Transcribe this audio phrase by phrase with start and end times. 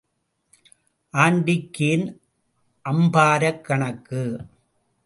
[1.13, 2.07] ஆண்டிக்கு ஏன்
[2.85, 4.23] அம்பாரக் கணக்கு?